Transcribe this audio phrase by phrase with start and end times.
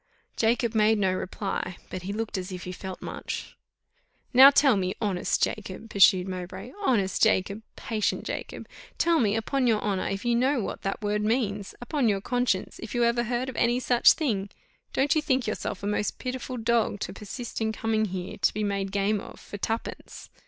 [0.35, 3.55] Jacob made no reply, but he looked as if he felt much.
[4.33, 8.67] "Now tell me, honest Jacob," pursued Mowbray, "honest Jacob, patient Jacob,
[8.97, 12.79] tell me, upon your honour, if you know what that word means upon your conscience,
[12.81, 14.49] if you ever heard of any such thing
[14.91, 18.63] don't you think yourself a most pitiful dog, to persist in coming here to be
[18.63, 20.31] made game of for twopence?